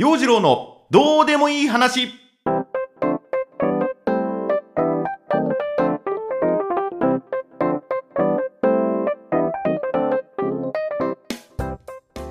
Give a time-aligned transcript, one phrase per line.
[0.00, 2.08] 陽次郎のどうでもいい話。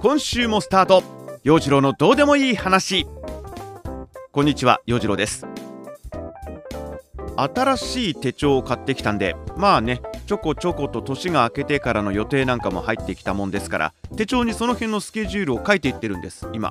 [0.01, 1.03] 今週もスタート。
[1.43, 3.05] 陽次郎のどうでもいい話。
[4.31, 5.45] こんにちは陽次郎です。
[7.37, 16.69] 新しい手帳を買ってきたんでまあねちょこちょこと年が明けてからの予定なんかも入ってきたもんですから手帳にその辺のスケジュールを書いていってるんです今。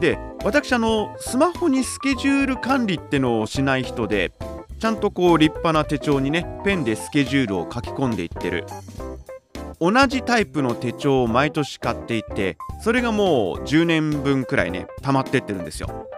[0.00, 4.32] で私あのスマホにスケジュール管理ってのをしない人で
[4.78, 8.66] ちゃんとこう立派な手帳にねペンでスケジュールを書き込んでいってる。
[9.78, 16.08] 同じタイプの手帳を毎年買っていてそれがもう10年分くらいね溜まってってるんですよ。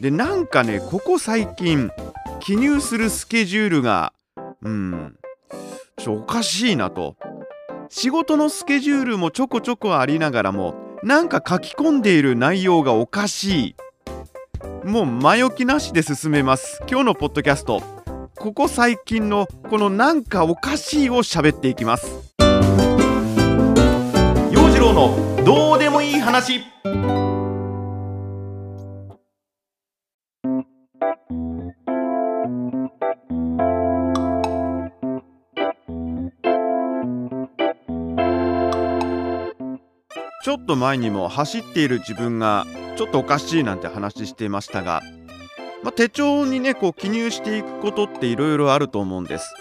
[0.00, 1.90] でなんかねここ最近
[2.40, 4.12] 記入するスケジュールが
[4.62, 5.16] うん
[5.98, 7.16] ちょおかしいなと。
[7.90, 13.76] 仕事のスケジュールもちょこちょこありながらもなんか書き込んでいる内容がおかしい。
[14.86, 16.80] もう前置きなしで進めます。
[16.88, 17.82] 今日のポッドキャスト。
[18.34, 22.06] ここ最近のこのなんかおかしいを喋っていきます。
[24.50, 26.62] 陽次郎のどうでもいい話。
[40.54, 42.66] ょっと前にも走っている自分が
[42.96, 45.02] ちょっとおかしいなんて話していましたが、
[45.82, 49.54] まあ、手帳にねこう記入していくことっていろいろあると思うんです。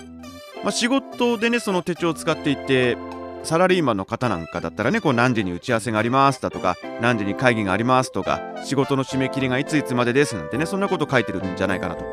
[0.63, 2.97] まあ、仕事でねその手帳を使っていて
[3.43, 12.05] サラリーマンの方なんかだったらねこう何時に打ち合わせがありますだとか何時に会議がありますとか仕事の締め切りがいついつまでですなんてねそんなこと書いてるんじゃないかなと。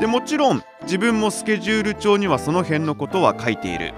[0.00, 3.92] でもちろん自分もスケジュール帳にはその辺のことは書いている。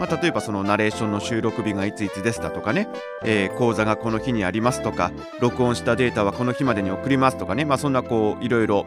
[0.00, 2.88] まあ、例えばそのナレーションの収録日がいついつですだとかね、
[3.22, 8.86] えー、講座がこの日にありますとか録音したデータはこの日までに送りますとかね、まあ、そんなこういろいろ、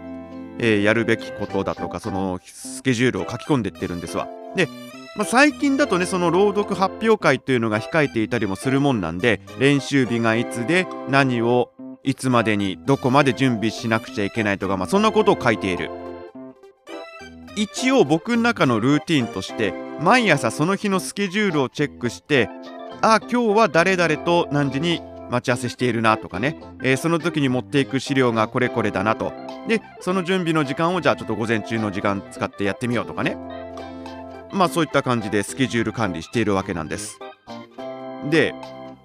[0.57, 4.27] え、やるべきことだとかそのスケジュールを書き込んでってるんですわ。
[4.55, 4.67] で
[5.15, 11.69] まあ、最近だとねその朗読発表会というのが控えていたりもするもんなんで練習日がいつで何を
[12.03, 15.91] いつまでにどこまで準備しなくちゃいけないとか、まあ、そんなことを書いている。
[17.55, 22.49] 一応僕の中のルーティンとして毎朝その日のスケジュールをチェックして
[23.01, 29.33] あ今日は誰々と何時に待ち合わせしているなとかね、えー、その時に持っていく資料がこれこれだなと。
[29.67, 33.37] でその準備の時間をじゃあちょっと午前中の時間使ってやってみようとかね。
[34.51, 37.19] まあそういった感じでスケジュール管理しているわけなんです。
[38.29, 38.53] で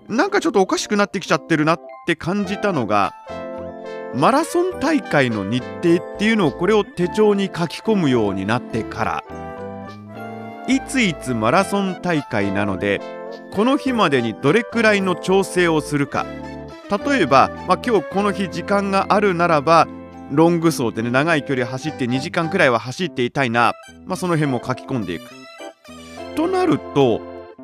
[0.09, 3.15] なんかちょっとおかしくなってきちゃってるなって感じたのが
[4.15, 9.25] マラソン大会の日程っていうのをこれを手帳に書き込むようになってから
[10.67, 13.01] いついつマラソン大会なので
[13.53, 16.27] この日までにどれくらいの調整をするか。
[17.07, 19.87] 例えば、まあ、今日この日時間があるならば
[20.31, 23.75] ロング走でね長い距離走って2時間くらいは走っていたいな、
[24.07, 25.25] まあ、その辺も書き込んでいく。
[26.35, 27.21] となると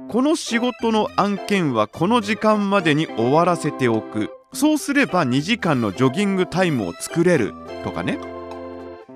[0.08, 4.30] この仕事の案件はこの時間までに終わらせておく。
[4.54, 8.18] そうすれば2時間のジョギングタイムを作れるとかね。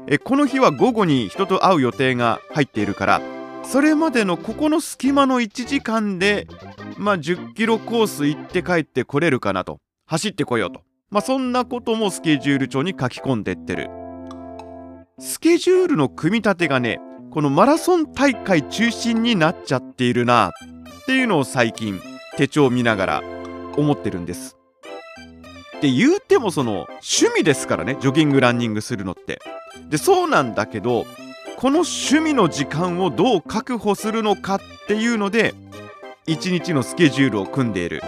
[0.08, 3.20] えこの日は午後に人と会う予定が入っているから
[3.62, 6.48] それまでのここの隙間の1時間で
[6.96, 9.78] まあ10キロコース行って帰ってこれるかなと。
[10.06, 10.80] 走ってこようと。
[11.10, 13.90] まあそんなこともスケジュール帳に書き込んでってる。
[15.20, 17.00] スケジュールの組み立てがね
[17.30, 22.00] このマラソン大会中心になっちゃっているなっていうのを最近
[22.36, 23.22] 手帳を見ながら
[23.76, 24.57] 思ってるんです。
[25.78, 29.40] って言うてもその趣味ですからねジョギングランニングするのって。
[29.88, 31.06] でそうなんだけど
[31.56, 35.54] この趣味の時間をどう確保するのかっていうので
[36.26, 38.02] 一日のスケジュールを組んでいる。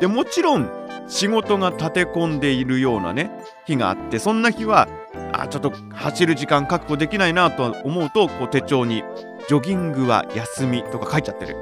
[0.00, 0.70] でもちろん
[1.08, 3.30] 仕事が立て込んでいるようなね
[3.66, 4.88] 日があってそんな日は
[5.32, 9.02] あちょっと走る時間確保できないなと思うとこう手帳に
[9.48, 11.56] 「ジョギングは休み」とか書いちゃってる。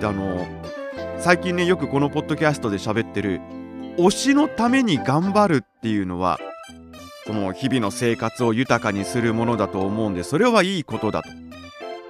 [0.00, 0.46] であの
[1.20, 3.42] 最近ねよくこのポッドキャストで喋ってる
[3.98, 6.40] 推しのために頑張るっていうのは
[7.26, 11.28] その日々の生活を豊かにするものだと思うんでそれはいいことだと。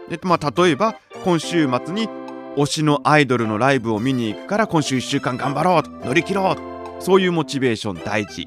[0.09, 2.09] でまあ例えば今週末に
[2.57, 8.47] 推しのアイドルのライブを見に行くから今週1週間頑張ろう乗り切ろうそういうモチベーション大事。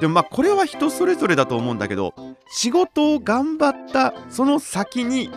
[0.00, 2.14] でもまあこれは人それぞれだと思うんだけど
[2.48, 5.30] 仕事を頑張ったその先に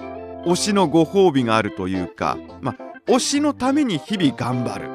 [0.45, 4.89] 推しのご褒美があるというかまあ推しのために日々頑張る。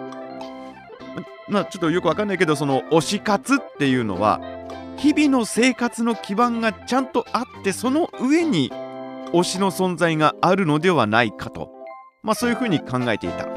[1.49, 4.41] まあちょっとよくわかんないけどその推し活っていうのは
[4.97, 8.71] 日々の生活の基盤がちゃんとあってその上に
[9.33, 11.71] 推しの存在があるのではないかと。
[12.23, 13.49] まあそういうふうに考えていた。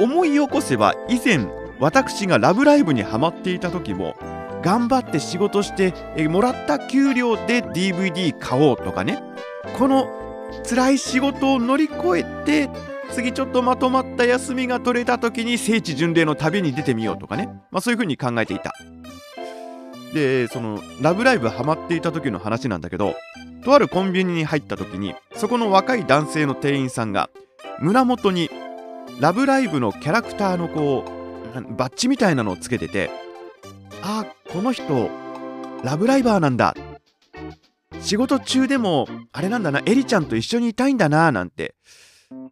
[0.00, 1.48] 思い起こせば以前
[1.80, 4.14] 私が「ラブライブ!」にハマっていた時も
[4.62, 9.22] 頑張って仕事してえもらった給料で DVD 買おうとかね。
[9.76, 10.06] この
[10.68, 12.70] 辛い仕事を乗り越えて
[13.12, 18.72] 次ちょっとまとまった休みが取れた時に聖地巡礼の旅に出てみようとかね、まあ、そういう風に考えていた
[20.14, 23.14] でその「ラブライブ!」ハマっていた時の話なんだけど
[23.64, 27.28] とあるコンビニに入った時にそこの若い男性の店員さんが
[27.80, 28.50] 胸元に
[29.20, 33.10] 「ラブライブ!」のキャラクターのこうバッジみたいなのをつけてて
[34.02, 35.10] あこの人
[35.82, 36.74] ラブライバーなんだ
[38.00, 41.74] 仕事中でもあれなんだなエリちゃんと一緒にいたいんだななんて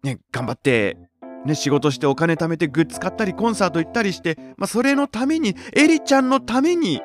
[0.02, 0.96] ね頑張って
[1.44, 7.00] ね、仕事してお金貯めてグッズ買ったりコンサート行ったりして、まあ、それのためにエリちゃんのために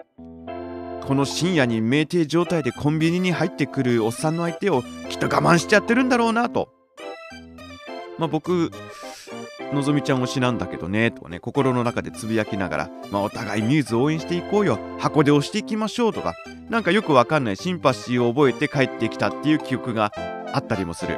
[1.05, 6.69] この深夜に酩酊状態でコンビニに入ってくるおっさんの相手をきっと我慢しちゃってるんだろうなと。
[8.17, 8.71] まあ、僕
[9.73, 16.35] のぞみちゃん推しなんだけどねとね心の中でつぶやきながら、まあ、お互いミューズ応援していこうよ箱で押していきましょうとか
[16.69, 20.11] なんかよくわかんないシンパシーを覚えて帰ってきたっていう記憶が
[20.53, 21.17] あったりもする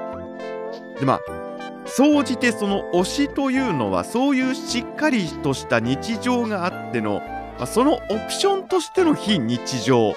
[0.99, 1.42] でまあ
[1.85, 7.21] 総じてその推しというのはそういうしっかりとした日常があっての、
[7.57, 10.13] まあ、そのオプションとしての非日常。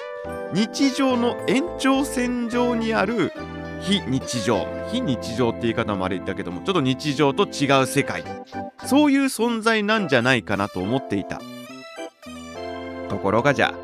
[0.52, 3.32] 日常の延長線上にある
[3.80, 4.66] 非日常。
[4.90, 8.24] 非日常って言い方もあれだけどもちょっと日常と違う世界。
[8.86, 11.40] そういう存在なんじゃないかなと思っていた。
[13.08, 13.74] ところがじゃ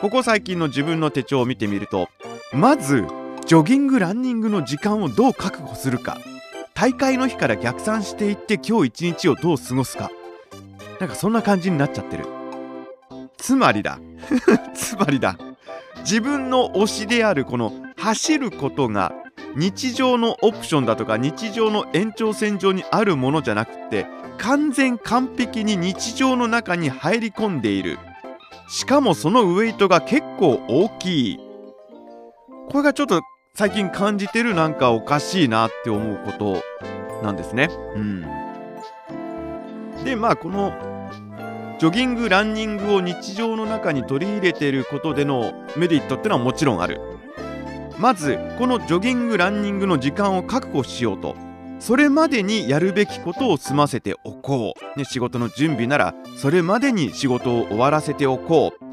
[0.00, 2.08] ここ最近の自分の手帳を見てみると
[2.52, 3.04] まず
[3.46, 6.18] ジョギングランニングの時間をどう確保するか。
[6.80, 10.12] 大会の日から逆算していって今日一日をどう過ごすか。
[11.00, 12.24] なんかそんな感じになっちゃってる。
[13.36, 13.98] つまりだ。
[14.74, 15.36] つまりだ。
[16.02, 19.12] 自分の推しであるこの走ることが
[19.56, 24.06] 日常のオプションだとか日常の延長線上にあるものじゃなくて
[24.38, 27.98] 完全完璧に日常の中に入り込んでいる。
[28.68, 31.40] しかもそのウエイトが結構大きい。
[32.68, 33.20] これがちょっと
[33.54, 36.62] 最近感じてるなんかおかしいなって思うこと
[37.22, 37.68] なんですね。
[37.96, 38.24] うん。
[40.04, 40.72] でまあこの
[41.78, 47.00] ジョギングランニングを日常の中に取り入れていることでのメリットってのはもちろんある。
[47.98, 51.36] まずこのジョギングランニングの時間を確保しようと。
[51.80, 58.88] それまでにやるべきことを済ませておこう、ね、仕事の準備ならそれまでに仕事を終わらせておこう。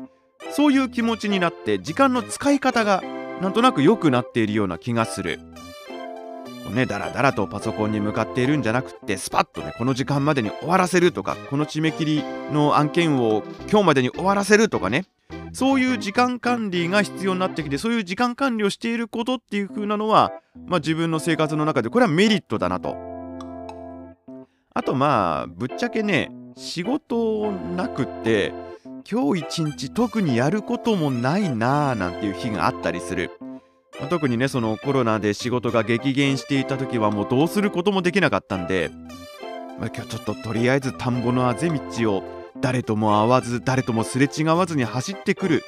[0.51, 3.01] そういう気持ちになって時間の使い方が
[3.41, 5.39] なんとなく良くなっているような気がする
[6.71, 15.05] ね、だらだらとパソコンに向かっているんじゃなくってスパッとねこの時間までに終わらせるとかこの締め切りの案件を今日までに終わらせるとかね
[15.53, 20.33] そういう時間管理が必要になってきてそういう時間管理をしていることっていう風なのは、
[20.67, 22.97] まあ、自分の生活の中でこれはメリットだなと。
[24.73, 28.51] あとまあぶっちゃけね仕事なくって
[29.09, 33.29] 今日一日特にやることもないなーなんていう日があったりする。
[34.09, 38.89] 特にねそのコロナで仕事が激減していた時はもうどうすることもできなかったんで、
[39.79, 42.23] まあ、今日ちょっととりあえず田んぼのあぜ道を
[42.59, 45.63] 誰とも会わず誰ともすれ違わずに走ってくる。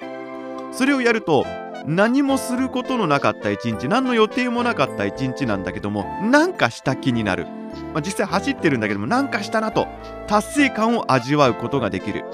[0.71, 1.45] それをやると
[1.85, 7.45] 何もすることのなかった一日何の予定もなかった一日なんだけどもなんかした気になる、
[7.93, 9.87] まあ、実際走ってるんだけどもなんかしたなと
[10.25, 12.25] 達成感を味わうことができる。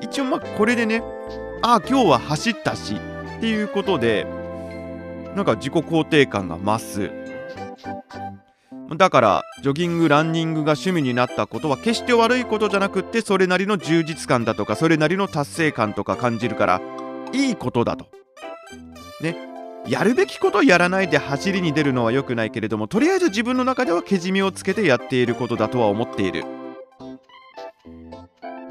[0.00, 1.02] 一応まあこれでね
[1.62, 2.96] ああ今日は走ったし
[3.38, 4.26] っていうことで
[5.34, 7.10] なんか自己肯定感が増す
[8.96, 16.80] だからジョギングランニングが趣味になったことは決して悪いことじゃなくってそれなりの充実感だとかそれなりの達成感とか感じるから
[17.32, 18.06] いいことだと。
[19.20, 19.36] ね
[19.88, 26.44] やるべきことやらないで走りに出るのは良くないけれどもとりあえず自分の中ではけじめをつけてやっていることだとは思っている。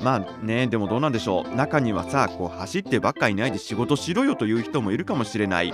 [0.05, 5.73] まあねでもどうなんでしょう中にはさこう走ってばっかいないで仕事しろよという人もいるかもしれない。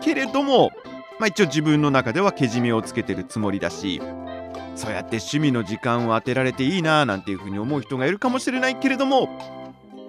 [0.00, 0.70] けれども、
[1.20, 4.02] まあ、一応自分の中ではけじめをつけてるつもりだし
[4.74, 9.28] そうやって趣味の時間を当てられていいななんていうふうに思う人がいるかもしれないけれども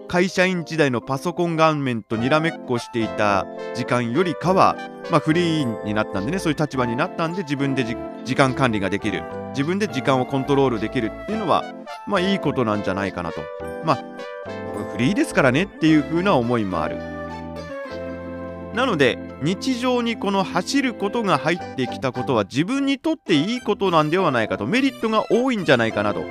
[0.07, 4.75] 会社員時代のパソコン顔面とにらめっこしていた時間よりかは、
[5.09, 7.85] まあ、フリーになったんでねそういう立場になったんで自分で
[8.23, 11.63] 時間管理ができる自分で時間をコントロールできるっていうのは
[12.07, 13.41] まあいいことなんじゃないかなと。
[13.83, 14.03] まあ
[14.91, 16.97] フリーですからねっていう風な思いもある。
[18.73, 26.23] なので日常にこの走ることが入ってきたことは自分にとっていいことなんではないかとメリットが多いんじゃないかなと。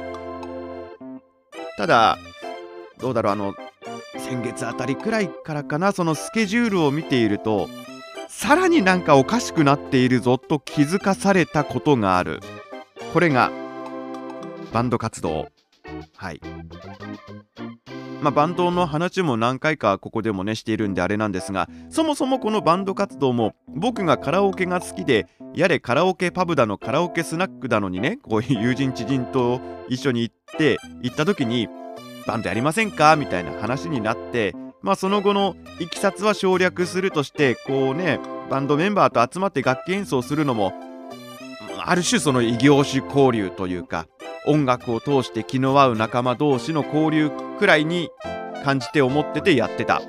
[1.76, 2.18] ただ
[2.98, 3.54] どうだろうあの
[4.16, 7.68] 先月あたりくらいからかなそのスケジュールを見ていると
[8.28, 12.40] さらになんかおかしくなっているぞと気づかされたことがある。
[13.16, 13.50] これが
[14.74, 15.48] バンド活動。
[16.16, 16.40] はい。
[18.20, 31.68] まあ、バンドの話も何回かここでもねしているんであれなんですがそもそもこのバンド活動も僕がカラオケが好きでやれカラオケパブだのカラオケスナックだのにねこういう友人知人と一緒に行って行った時に
[32.26, 38.20] バンドやりませんかみたいな話になってまあその後のいきさつは省略するとしてこうね
[38.50, 40.74] バンドメンバーと集まって楽器演奏するのも
[41.88, 44.08] ある種その異業種交流というか
[44.46, 48.10] 音楽を通して気の合う仲間同士の交流くらいに
[48.64, 50.02] 感じて思っててやってた。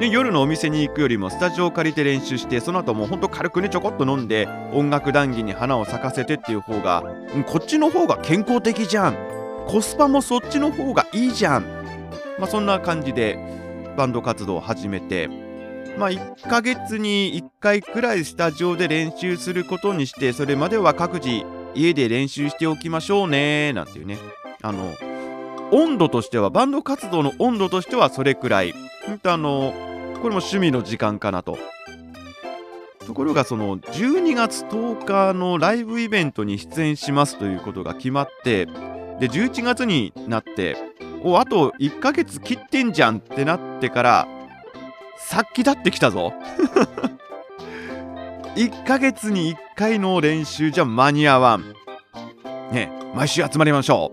[0.00, 7.04] で夜のお店に行くよりもスタジオを借りて練習してその後もうほんと軽くねちょこっと飲んで音楽談義に花を咲かせてっていう方が
[7.46, 9.16] こっちの方が健康的じゃん
[9.68, 11.62] コスパもそっちの方がいいじゃん
[12.40, 13.38] まあそんな感じで
[13.96, 15.28] バンド活動を始めて
[15.98, 24.18] まあ1ヶ月に1回くらいスタジオで練習することにしてそれまでは各自家で練習しておきましょうねなんていうね。
[24.62, 24.92] あの
[25.70, 28.74] 温度としてはバンド活動の温度としてはそれくらい。
[29.06, 29.72] ほんとあの
[30.22, 31.58] これも趣味の時間かなと。
[33.06, 40.76] ところがその12月10日のライブイベントに出演しますということが決まってで11月になって
[41.22, 44.28] おあと1ヶ月切ってんじゃんってなってから
[45.16, 46.32] さっきだってきたぞ
[48.56, 51.74] 1ヶ月に1回の練習じゃ間に合わん。
[52.72, 54.12] ね毎週集まりましょ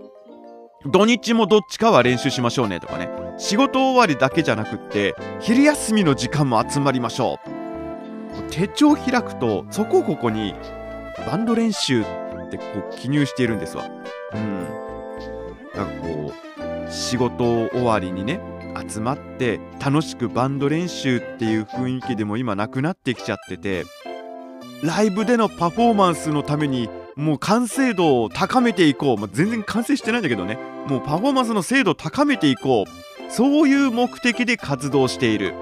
[0.84, 0.90] う。
[0.90, 3.08] 土日もどっちかは練習しましょうねとかね。
[3.38, 8.50] 仕事終わりだけじゃなくって昼休みの時間も集まりましょう。
[8.50, 10.54] 手帳開くとそこここに
[11.26, 12.04] バンド練習っ
[12.50, 13.84] てこう記入しているんですわ。
[14.34, 14.66] うん。
[15.74, 16.32] なんかこ
[16.88, 18.40] う仕事終わりにね
[18.88, 23.84] 集まって楽しくバンド練習っていう雰囲気でも今なくなってきちゃってて
[24.82, 30.58] ライブでのパフォーマンスのためにもう完成度を高めていこう、まあ、全然完成してないんだけどね。
[30.88, 33.30] もうパフォーマンスの精度を高めていこう。
[33.30, 35.54] そういう目的で活動している。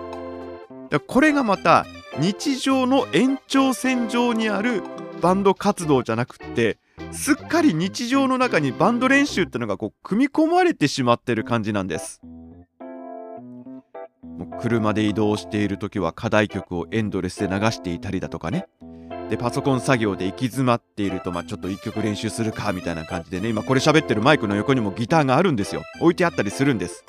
[1.07, 1.87] これがまた
[2.19, 4.83] 日常の延長線上にある
[5.21, 6.79] バンド活動じゃなくって
[7.13, 12.21] すっかり日常の中にバンド練習ってのがこう組み込まれてしまってる感じなんです。
[14.61, 18.67] 車で移動している時は課題曲をエンドレスで流していたりだとかね。
[19.31, 25.83] でパソコン作業で行き詰まっていると、まあ、ちょっと1曲練習するかみたいな感じでね今これ喋ってるマイクの横にもギターがあるんですよ。
[26.01, 27.05] 置いてあったりするんです。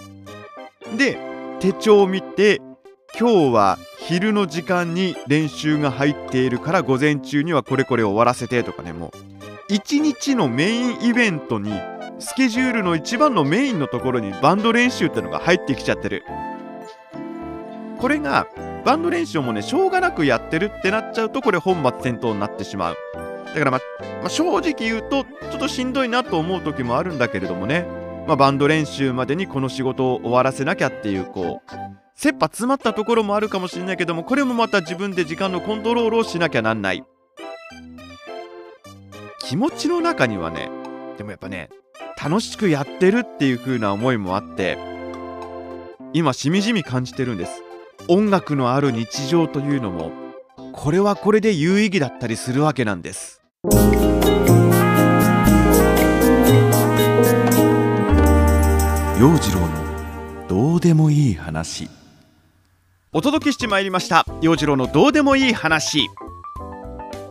[0.98, 1.18] で
[1.60, 2.62] 手帳を見て
[3.20, 9.12] 今日は昼の時間に練習が入っているから午前中にはこれこれ終わらせてとかねもう
[9.68, 11.74] 一日のメインイベントに
[12.20, 16.24] スケジュールの一番のメインのところにバンド練習ってのが入ってきちゃってる。
[18.02, 18.48] これが
[18.84, 22.98] バンド練習もねしょうがなくやってるってなっちゃうとこれ本末転倒になってしまう。
[23.46, 23.80] だからま
[24.22, 27.86] まあ、正直言うとちょっとしんどいなと思う時もあるんだけれどもね、
[28.28, 31.72] ま、バンド練習までにこの仕事を終わらせなきゃっていうこう
[32.16, 37.04] 切羽詰まったところもあるかもしれないけどもこれもまた自分で時間のコントロールをしなきゃなんない。
[39.40, 40.70] 気持ちの中にはね
[41.18, 41.70] でもやっぱね
[42.24, 44.78] 楽しくやってるっていう風な思いもあって
[46.14, 47.64] 今しみじみ感じてるんです。
[48.08, 50.12] 音楽のある日常というのも
[50.74, 53.42] これはこれで有意義だったりするわけなんです。
[59.20, 61.90] 陽次郎のどうでもいい話。
[63.14, 64.26] お届けしてまいりました。
[64.42, 66.10] 陽次郎のどうでもいい話。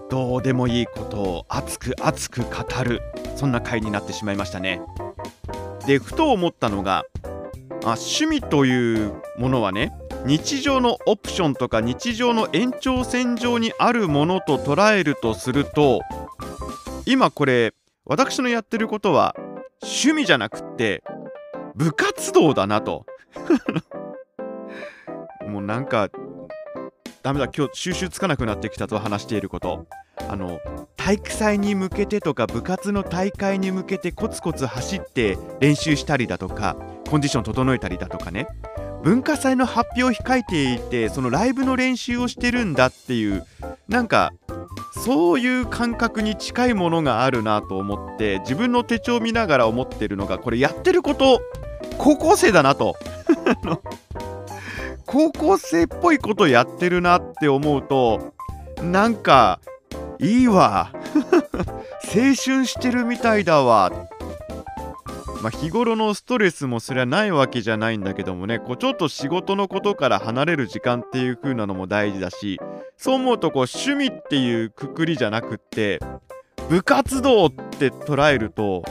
[0.09, 3.01] どうでもいいことを熱く熱く語る。
[3.37, 4.81] そんな回になってしまいましたね。
[5.87, 7.05] でふと思ったのが
[7.85, 9.93] あ趣味というものはね
[10.27, 16.01] 日常のオプションとか日常の延長線上にあるものと捉えるとすると
[17.07, 17.75] 今これ
[18.05, 19.35] 私のやってることは
[19.83, 21.03] 趣味じゃなくって
[21.75, 23.07] 部活動だなと。
[25.49, 26.09] もうなんか
[27.23, 29.87] ダメだ今日収集つかなくなってきたと話していること。
[30.29, 30.61] あの
[30.97, 36.77] 体育祭に向けてとか部活の大会に向けてコツコツ走って練習したりだとか
[37.09, 38.47] コンディション整えたりだとかね。
[39.03, 43.47] 文化祭の発表を控えていてそのライブの練習をしてるんだっていう
[43.89, 44.33] なんか
[45.05, 51.41] そういう感覚に近いものがあるなと思って自分の手帳を見ながら思ってるのがこれやってること。
[51.99, 52.97] 高校生だなと。
[55.07, 58.33] 高校生っぽいことやってるなって思うと
[58.83, 59.61] なんか
[60.19, 60.93] いいわ。
[62.05, 63.91] 青春してるみたいだわ。
[65.43, 72.61] まあ、日頃のストレスもそりゃないわけじゃないんだけどもねこうちょっと仕事のことから離れる時間っていう風なのも大事だし
[72.99, 75.99] そう思うとこう趣味っていうくくりじゃなくって
[76.69, 78.85] 部活動って捉えると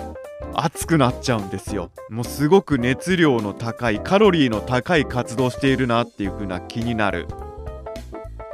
[0.54, 1.92] 熱くなっちゃうんですよ。
[2.10, 7.28] もうすごく熱量の高いカロリーの高い活動しているなっていう風な気になる。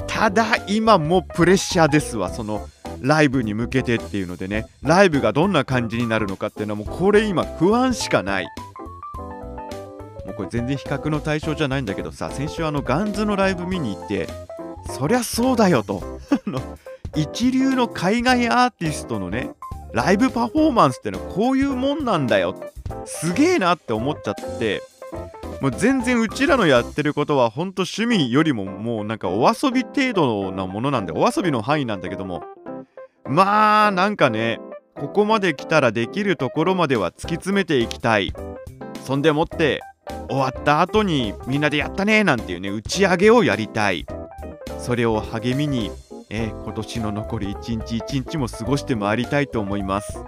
[0.06, 2.68] ただ今もプレッシャーですわその
[3.06, 8.48] ライブに向けてっていうのでねライブがどんな感じになるのかっていうのはもうこれ今不安しかない。
[10.26, 14.28] もうこれ全然比較の対象じゃないんだけどさ先週あのガンズのライブ見に行って
[14.90, 16.02] そりゃそうだよと。
[17.14, 19.50] 一流の海外アーティストのね
[19.92, 22.56] ライブパフォーマンスってのはこういうもんなんだよ。
[23.06, 24.82] すげえなって思っちゃって。
[25.62, 32.42] もう全然うちらのやってることはほんと趣味よりももうなんかお遊び程度なものなんでお遊びの範囲なんだけども
[33.28, 34.60] まあなんかね
[34.94, 38.32] ここまで来たらできるところまでは突き詰めていきたい。
[39.04, 39.80] そんでもって
[40.28, 44.06] 終わった後にみんなでやったねなんていうね打ち上げをやりたい。
[44.78, 45.90] それを励みに
[46.28, 50.18] え、今年の残り一日一日も過ごしてまいりたいと思います。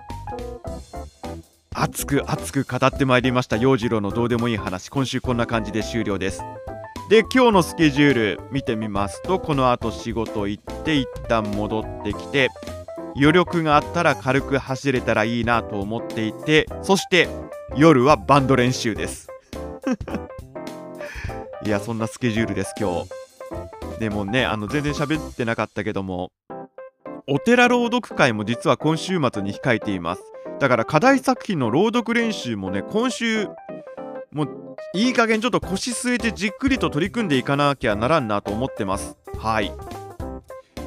[1.75, 4.91] 熱く熱く語ってまいりました陽次郎のどうでもいい話。
[4.91, 6.43] 今週こんな感じで終了です。
[7.11, 12.51] で今日のスケジュール見てみますとこの後仕事行って一旦戻ってきて
[13.17, 17.29] 余力があったら軽く走れたらいいなと思っていてそして
[17.77, 19.29] 夜はバンド練習です
[21.65, 23.29] いやそんなスケジュールです今日
[23.99, 26.31] でもね、あの全然喋ってなかったけども、
[27.27, 30.23] お寺朗読会も実は今週末に控えています。
[30.61, 33.49] だから課題作品の朗読練習もね、今週、
[34.33, 39.17] もういい加減ちょっと腰据えてじっくりと取り組んでいかなきゃならんなと思ってます。
[39.37, 39.73] はい。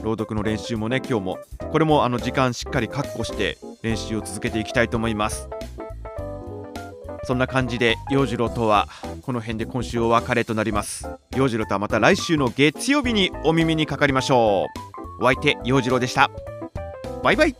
[0.03, 1.39] 朗読の練習もね、今日も、
[1.71, 5.47] これもあの時間しっかり確保して練習を続けていきたいと思います。
[7.23, 8.87] そんな感じで陽次郎とは
[9.21, 11.07] この辺で今週お別れとなります。
[11.35, 14.67] 陽次郎とはまた来週の月曜日にお耳にかかりましょ
[15.19, 15.23] う。
[15.23, 16.31] お相手陽次郎でした。
[17.23, 17.55] バイバイ。